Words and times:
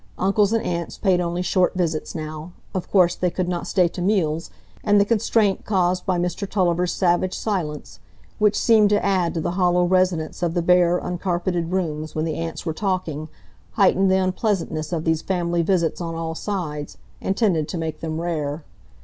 Uncles 0.17 0.51
and 0.51 0.63
aunts 0.65 0.97
paid 0.97 1.21
only 1.21 1.43
short 1.43 1.75
visits 1.75 2.15
now; 2.15 2.53
of 2.73 2.89
course, 2.89 3.13
they 3.13 3.29
could 3.29 3.47
not 3.47 3.67
stay 3.67 3.87
to 3.87 4.01
meals, 4.01 4.49
and 4.83 4.99
the 4.99 5.05
constraint 5.05 5.63
caused 5.63 6.07
by 6.07 6.17
Mr 6.17 6.49
Tulliver's 6.49 6.91
savage 6.91 7.37
silence, 7.37 7.99
which 8.39 8.57
seemed 8.57 8.89
to 8.89 9.05
add 9.05 9.35
to 9.35 9.41
the 9.41 9.51
hollow 9.51 9.85
resonance 9.85 10.41
of 10.41 10.55
the 10.55 10.63
bare, 10.63 10.97
uncarpeted 10.99 11.71
room 11.71 12.07
when 12.13 12.25
the 12.25 12.33
aunts 12.37 12.65
were 12.65 12.73
talking, 12.73 13.29
heightened 13.73 14.09
the 14.09 14.15
unpleasantness 14.15 14.91
of 14.91 15.03
these 15.03 15.21
family 15.21 15.61
visits 15.61 16.01
on 16.01 16.15
all 16.15 16.33
sides, 16.33 16.97
and 17.21 17.37
tended 17.37 17.67
to 17.67 17.77
make 17.77 17.99
them 17.99 18.19
rare. 18.19 18.63